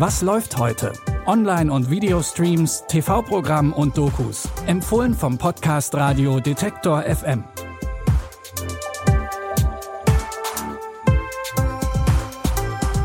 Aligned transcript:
Was 0.00 0.22
läuft 0.22 0.56
heute? 0.56 0.94
Online- 1.26 1.70
und 1.70 1.90
Videostreams, 1.90 2.84
TV-Programm 2.88 3.74
und 3.74 3.98
Dokus. 3.98 4.48
Empfohlen 4.66 5.12
vom 5.12 5.36
Podcast 5.36 5.94
Radio 5.94 6.40
Detektor 6.40 7.02
FM. 7.02 7.44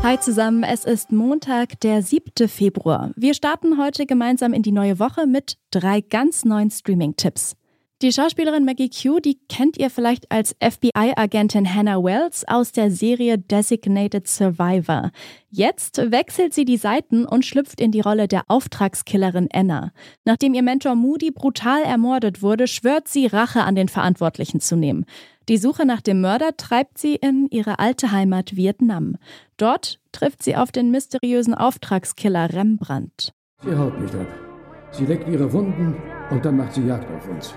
Hi 0.02 0.18
zusammen, 0.20 0.62
es 0.62 0.86
ist 0.86 1.12
Montag, 1.12 1.78
der 1.80 2.00
7. 2.00 2.48
Februar. 2.48 3.10
Wir 3.14 3.34
starten 3.34 3.76
heute 3.76 4.06
gemeinsam 4.06 4.54
in 4.54 4.62
die 4.62 4.72
neue 4.72 4.98
Woche 4.98 5.26
mit 5.26 5.58
drei 5.70 6.00
ganz 6.00 6.46
neuen 6.46 6.70
Streaming-Tipps. 6.70 7.56
Die 8.02 8.12
Schauspielerin 8.12 8.66
Maggie 8.66 8.90
Q, 8.90 9.20
die 9.20 9.38
kennt 9.48 9.78
ihr 9.78 9.88
vielleicht 9.88 10.30
als 10.30 10.54
FBI-Agentin 10.60 11.74
Hannah 11.74 12.04
Wells 12.04 12.46
aus 12.46 12.70
der 12.70 12.90
Serie 12.90 13.38
Designated 13.38 14.28
Survivor. 14.28 15.12
Jetzt 15.48 15.96
wechselt 16.10 16.52
sie 16.52 16.66
die 16.66 16.76
Seiten 16.76 17.24
und 17.24 17.46
schlüpft 17.46 17.80
in 17.80 17.92
die 17.92 18.02
Rolle 18.02 18.28
der 18.28 18.42
Auftragskillerin 18.48 19.48
Anna. 19.50 19.92
Nachdem 20.26 20.52
ihr 20.52 20.62
Mentor 20.62 20.94
Moody 20.94 21.30
brutal 21.30 21.84
ermordet 21.84 22.42
wurde, 22.42 22.66
schwört 22.66 23.08
sie 23.08 23.28
Rache 23.28 23.62
an 23.62 23.76
den 23.76 23.88
Verantwortlichen 23.88 24.60
zu 24.60 24.76
nehmen. 24.76 25.06
Die 25.48 25.56
Suche 25.56 25.86
nach 25.86 26.02
dem 26.02 26.20
Mörder 26.20 26.54
treibt 26.58 26.98
sie 26.98 27.14
in 27.14 27.48
ihre 27.50 27.78
alte 27.78 28.12
Heimat 28.12 28.56
Vietnam. 28.56 29.16
Dort 29.56 30.00
trifft 30.12 30.42
sie 30.42 30.54
auf 30.54 30.70
den 30.70 30.90
mysteriösen 30.90 31.54
Auftragskiller 31.54 32.52
Rembrandt. 32.52 33.32
Sie 33.64 33.74
haut 33.74 33.98
nicht 33.98 34.14
ab. 34.14 34.26
Sie 34.90 35.06
leckt 35.06 35.26
ihre 35.30 35.50
Wunden 35.50 35.94
und 36.30 36.44
dann 36.44 36.56
macht 36.56 36.74
sie 36.74 36.86
Jagd 36.86 37.06
auf 37.12 37.28
uns. 37.28 37.54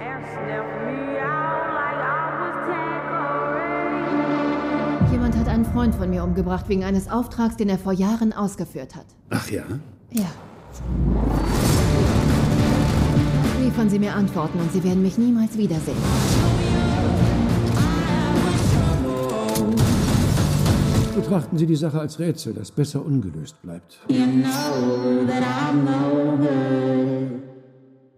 Jemand 5.12 5.36
hat 5.38 5.48
einen 5.48 5.66
Freund 5.66 5.96
von 5.96 6.10
mir 6.10 6.24
umgebracht 6.24 6.70
wegen 6.70 6.84
eines 6.84 7.10
Auftrags, 7.10 7.58
den 7.58 7.70
er 7.70 7.78
vor 7.78 7.94
Jahren 7.94 8.34
ausgeführt 8.34 8.96
hat. 8.96 9.06
Ach 9.30 9.50
ja? 9.50 9.64
Ja. 10.12 10.26
Liefern 13.62 13.90
Sie 13.90 14.00
mir 14.00 14.14
Antworten 14.14 14.60
und 14.60 14.72
Sie 14.72 14.84
werden 14.84 15.02
mich 15.02 15.18
niemals 15.18 15.58
wiedersehen. 15.58 15.98
Betrachten 21.16 21.58
Sie 21.58 21.66
die 21.66 21.76
Sache 21.76 22.00
als 22.00 22.18
Rätsel, 22.18 22.54
das 22.54 22.72
besser 22.72 23.06
ungelöst 23.06 23.62
bleibt. 23.62 24.00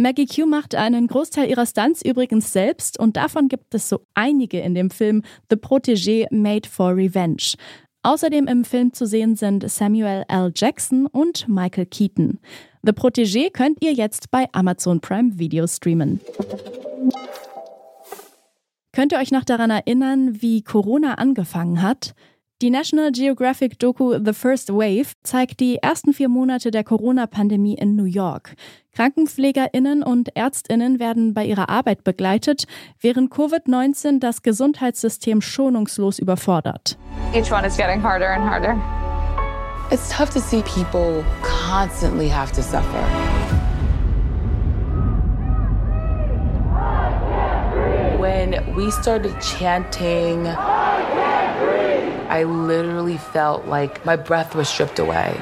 Maggie 0.02 0.26
Q 0.26 0.48
macht 0.48 0.74
einen 0.74 1.06
Großteil 1.06 1.48
ihrer 1.48 1.68
Stunts 1.68 2.02
übrigens 2.04 2.52
selbst 2.52 3.00
und 3.00 3.18
davon 3.18 3.50
gibt 3.50 3.76
es 3.76 3.88
so 3.88 4.02
einige 4.16 4.60
in 4.60 4.74
dem 4.74 4.90
Film 4.90 5.22
The 5.52 5.58
Protégé 5.58 6.26
Made 6.32 6.68
for 6.68 6.96
Revenge. 6.96 7.54
Außerdem 8.02 8.48
im 8.48 8.66
Film 8.66 8.94
zu 8.94 9.06
sehen 9.06 9.36
sind 9.36 9.70
Samuel 9.70 10.24
L. 10.28 10.52
Jackson 10.56 11.06
und 11.06 11.48
Michael 11.48 11.86
Keaton. 11.86 12.40
The 12.82 12.94
Protégé 12.94 13.52
könnt 13.52 13.78
ihr 13.84 13.94
jetzt 13.94 14.32
bei 14.32 14.48
Amazon 14.54 15.02
Prime 15.02 15.38
Video 15.38 15.68
streamen. 15.68 16.20
Könnt 18.94 19.12
ihr 19.12 19.20
euch 19.20 19.32
noch 19.32 19.46
daran 19.46 19.70
erinnern, 19.70 20.42
wie 20.42 20.64
Corona 20.64 21.14
angefangen 21.14 21.84
hat? 21.84 22.16
Die 22.62 22.70
National 22.70 23.12
Geographic 23.12 23.80
Doku 23.80 24.24
The 24.24 24.34
First 24.34 24.70
Wave 24.70 25.14
zeigt 25.24 25.60
die 25.62 25.78
ersten 25.78 26.14
vier 26.14 26.30
Monate 26.30 26.70
der 26.70 26.84
Corona-Pandemie 26.84 27.74
in 27.74 27.96
New 27.96 28.06
York. 28.06 28.54
KrankenpflegerInnen 28.96 30.04
und 30.04 30.38
ÄrztInnen 30.38 31.00
werden 31.00 31.34
bei 31.34 31.44
ihrer 31.44 31.70
Arbeit 31.70 32.04
begleitet, 32.04 32.66
während 33.00 33.34
Covid-19 33.34 34.20
das 34.20 34.44
Gesundheitssystem 34.44 35.42
schonungslos 35.42 36.20
überfordert. 36.20 37.00
Each 37.34 37.52
one 37.52 37.66
is 37.66 37.76
getting 37.76 38.00
harder 38.00 38.30
and 38.30 38.48
harder. 38.48 38.80
It's 39.90 40.16
tough 40.16 40.30
to 40.30 40.40
see 40.40 40.62
people 40.62 41.24
constantly 41.42 42.30
have 42.30 42.52
to 42.52 42.62
suffer. 42.62 43.02
When 48.20 48.62
we 48.76 48.92
started 48.92 49.34
chanting, 49.40 50.46
I 52.30 52.44
literally 52.44 53.18
felt 53.18 53.68
like 53.68 54.06
my 54.06 54.16
breath 54.16 54.56
was 54.56 54.70
stripped 54.70 55.00
away. 55.00 55.36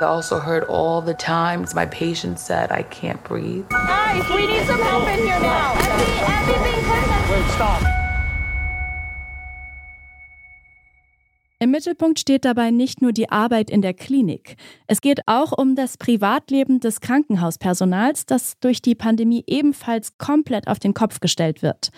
I 0.00 0.06
also 0.06 0.38
heard 0.38 0.64
all 0.64 1.00
the 1.00 1.14
times 1.14 1.74
my 1.74 1.86
patient 1.86 2.38
said, 2.38 2.72
I 2.72 2.82
can't 2.82 3.22
breathe. 3.24 3.68
Guys, 3.70 4.28
we 4.30 4.46
need 4.46 4.66
some 4.66 4.82
help 4.82 5.08
in 5.08 5.18
here 5.24 5.40
now. 5.40 5.72
everything 5.78 6.84
Wait, 7.30 7.50
stop. 7.54 7.80
Im 11.60 11.70
Mittelpunkt 11.70 12.18
steht 12.18 12.44
dabei 12.44 12.70
nicht 12.70 13.00
nur 13.00 13.12
die 13.12 13.30
Arbeit 13.30 13.70
in 13.70 13.80
der 13.80 13.94
Klinik. 13.94 14.56
Es 14.86 15.00
geht 15.00 15.20
auch 15.26 15.52
um 15.56 15.76
das 15.76 15.96
Privatleben 15.96 16.80
des 16.80 17.00
Krankenhauspersonals, 17.00 18.26
das 18.26 18.58
durch 18.60 18.82
die 18.82 18.94
Pandemie 18.94 19.44
ebenfalls 19.46 20.18
komplett 20.18 20.68
auf 20.68 20.78
den 20.78 20.92
Kopf 20.92 21.20
gestellt 21.20 21.62
wird. 21.62 21.90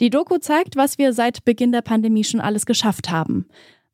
Die 0.00 0.10
Doku 0.10 0.38
zeigt, 0.38 0.76
was 0.76 0.98
wir 0.98 1.12
seit 1.12 1.44
Beginn 1.44 1.72
der 1.72 1.82
Pandemie 1.82 2.24
schon 2.24 2.40
alles 2.40 2.66
geschafft 2.66 3.10
haben. 3.10 3.46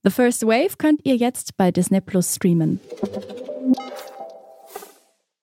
The 0.03 0.11
First 0.11 0.43
Wave 0.43 0.77
könnt 0.77 1.01
ihr 1.05 1.17
jetzt 1.17 1.57
bei 1.57 1.71
Disney 1.71 2.01
Plus 2.01 2.35
streamen. 2.35 2.79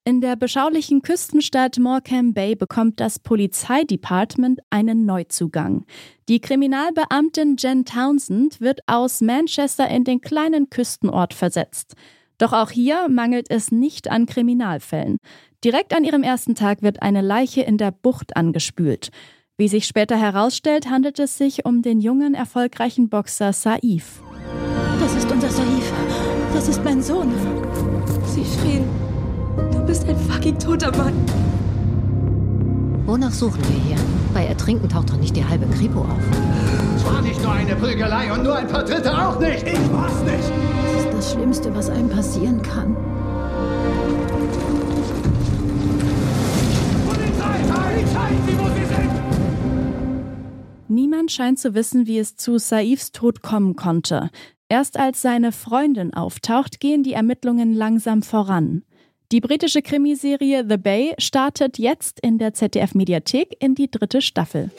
In 0.04 0.22
der 0.22 0.36
beschaulichen 0.36 1.02
Küstenstadt 1.02 1.80
Morecambe 1.80 2.34
Bay 2.34 2.56
bekommt 2.56 3.00
das 3.00 3.20
Polizeidepartement 3.20 4.60
einen 4.70 5.06
Neuzugang. 5.06 5.86
Die 6.28 6.40
Kriminalbeamtin 6.40 7.56
Jen 7.58 7.86
Townsend 7.86 8.62
wird 8.62 8.82
aus 8.88 9.22
Manchester 9.22 9.88
in 9.88 10.04
den 10.04 10.22
kleinen 10.22 10.70
Küstenort 10.70 11.34
versetzt. 11.34 11.96
Doch 12.38 12.54
auch 12.54 12.72
hier 12.72 13.10
mangelt 13.10 13.48
es 13.50 13.72
nicht 13.72 14.10
an 14.10 14.26
Kriminalfällen. 14.26 15.18
Direkt 15.64 15.96
an 15.96 16.04
ihrem 16.04 16.24
ersten 16.24 16.56
Tag 16.56 16.82
wird 16.82 17.04
eine 17.04 17.22
Leiche 17.22 17.62
in 17.62 17.78
der 17.78 17.92
Bucht 17.92 18.36
angespült. 18.36 19.12
Wie 19.62 19.68
sich 19.68 19.86
später 19.86 20.18
herausstellt, 20.18 20.90
handelt 20.90 21.20
es 21.20 21.38
sich 21.38 21.66
um 21.66 21.84
den 21.84 22.00
jungen, 22.00 22.34
erfolgreichen 22.34 23.10
Boxer 23.10 23.54
Saif. 23.54 24.24
Das 25.00 25.14
ist 25.14 25.32
unser 25.32 25.52
Saif. 25.52 25.94
Das 26.52 26.68
ist 26.68 26.84
mein 26.84 27.04
Sohn. 27.04 27.32
Sie 28.26 28.44
schrien. 28.44 28.86
Du 29.72 29.86
bist 29.86 30.10
ein 30.10 30.18
fucking 30.18 30.58
toter 30.58 30.92
Mann. 30.98 31.14
Wonach 33.06 33.32
suchen 33.32 33.62
wir 33.70 33.80
hier? 33.84 34.04
Bei 34.34 34.48
Ertrinken 34.48 34.90
taucht 34.90 35.12
doch 35.12 35.18
nicht 35.18 35.36
die 35.36 35.46
halbe 35.46 35.68
Kripo 35.68 36.00
auf. 36.00 36.24
Es 36.96 37.06
war 37.06 37.22
nicht 37.22 37.40
nur 37.44 37.52
eine 37.52 37.76
Prügelei 37.76 38.34
und 38.34 38.42
nur 38.42 38.56
ein 38.56 38.68
paar 38.68 38.84
Dritte 38.84 39.16
auch 39.16 39.40
nicht. 39.40 39.68
Ich 39.68 39.94
war's 39.94 40.24
nicht. 40.24 40.52
Das 40.96 41.06
ist 41.06 41.14
das 41.14 41.32
Schlimmste, 41.34 41.76
was 41.76 41.88
einem 41.88 42.10
passieren 42.10 42.64
kann. 42.64 42.98
Niemand 50.92 51.32
scheint 51.32 51.58
zu 51.58 51.74
wissen, 51.74 52.06
wie 52.06 52.20
es 52.20 52.36
zu 52.36 52.58
Saifs 52.58 53.14
Tod 53.14 53.42
kommen 53.42 53.78
konnte. 53.78 54.30
Erst 54.68 55.00
als 55.00 55.22
seine 55.22 55.54
Freundin 55.54 56.14
auftaucht, 56.14 56.82
gehen 56.82 57.02
die 57.02 57.14
Ermittlungen 57.14 57.74
langsam 57.74 58.22
voran. 58.22 58.84
Die 59.32 59.40
britische 59.40 59.82
Krimiserie 59.82 60.66
The 60.68 60.76
Bay 60.76 61.14
startet 61.18 61.78
jetzt 61.78 62.20
in 62.20 62.38
der 62.40 62.54
ZDF-Mediathek 62.54 63.56
in 63.62 63.74
die 63.74 63.90
dritte 63.90 64.22
Staffel. 64.22 64.70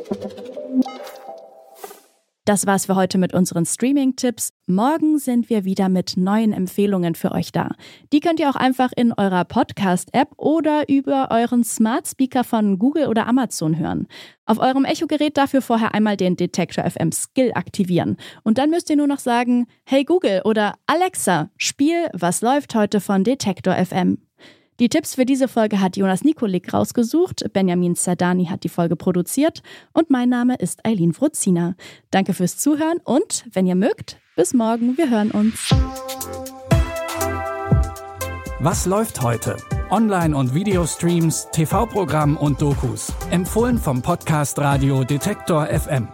Das 2.44 2.66
war's 2.66 2.86
für 2.86 2.96
heute 2.96 3.18
mit 3.18 3.34
unseren 3.34 3.64
Streaming-Tipps. 3.64 4.52
Morgen 4.66 5.20
sind 5.20 5.48
wir 5.48 5.64
wieder 5.64 5.88
mit 5.88 6.16
neuen 6.16 6.52
Empfehlungen 6.52 7.14
für 7.14 7.30
euch 7.30 7.52
da. 7.52 7.70
Die 8.12 8.18
könnt 8.18 8.40
ihr 8.40 8.50
auch 8.50 8.56
einfach 8.56 8.90
in 8.96 9.12
eurer 9.12 9.44
Podcast-App 9.44 10.30
oder 10.38 10.88
über 10.88 11.28
euren 11.30 11.62
Smart 11.62 12.08
Speaker 12.08 12.42
von 12.42 12.80
Google 12.80 13.06
oder 13.06 13.28
Amazon 13.28 13.78
hören. 13.78 14.08
Auf 14.44 14.58
eurem 14.58 14.84
Echo-Gerät 14.84 15.36
dafür 15.36 15.62
vorher 15.62 15.94
einmal 15.94 16.16
den 16.16 16.34
Detektor 16.34 16.82
FM 16.82 17.12
Skill 17.12 17.52
aktivieren. 17.54 18.16
Und 18.42 18.58
dann 18.58 18.70
müsst 18.70 18.90
ihr 18.90 18.96
nur 18.96 19.06
noch 19.06 19.20
sagen, 19.20 19.68
hey 19.84 20.02
Google 20.02 20.42
oder 20.44 20.74
Alexa, 20.86 21.48
spiel 21.56 22.08
Was 22.12 22.42
läuft 22.42 22.74
heute 22.74 23.00
von 23.00 23.22
Detektor 23.22 23.76
FM. 23.76 24.18
Die 24.82 24.88
Tipps 24.88 25.14
für 25.14 25.24
diese 25.24 25.46
Folge 25.46 25.80
hat 25.80 25.96
Jonas 25.96 26.24
Nikolik 26.24 26.74
rausgesucht, 26.74 27.44
Benjamin 27.52 27.94
Zerdani 27.94 28.46
hat 28.46 28.64
die 28.64 28.68
Folge 28.68 28.96
produziert 28.96 29.62
und 29.92 30.10
mein 30.10 30.28
Name 30.28 30.56
ist 30.56 30.84
Eileen 30.84 31.12
Fruzina. 31.12 31.76
Danke 32.10 32.34
fürs 32.34 32.58
Zuhören 32.58 32.98
und, 33.04 33.44
wenn 33.52 33.64
ihr 33.64 33.76
mögt, 33.76 34.16
bis 34.34 34.54
morgen, 34.54 34.98
wir 34.98 35.08
hören 35.08 35.30
uns. 35.30 35.72
Was 38.58 38.84
läuft 38.84 39.22
heute? 39.22 39.56
Online- 39.88 40.36
und 40.36 40.52
Videostreams, 40.52 41.46
TV-Programm 41.52 42.36
und 42.36 42.60
Dokus. 42.60 43.12
Empfohlen 43.30 43.78
vom 43.78 44.02
Podcast 44.02 44.58
Radio 44.58 45.04
Detektor 45.04 45.66
FM. 45.66 46.08